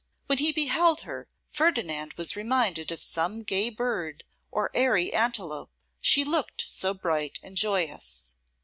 When 0.25 0.39
he 0.39 0.51
beheld 0.51 1.01
her, 1.01 1.27
Ferdinand 1.51 2.13
was 2.13 2.35
reminded 2.35 2.91
of 2.91 3.03
some 3.03 3.43
gay 3.43 3.69
bird, 3.69 4.23
or 4.49 4.71
airy 4.73 5.13
antelope; 5.13 5.69
she 5.99 6.23
looked 6.25 6.63
so 6.67 6.95
bright 6.95 7.39
and 7.43 7.55
joyous! 7.55 8.33